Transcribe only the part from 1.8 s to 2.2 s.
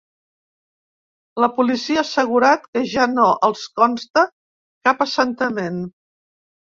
ha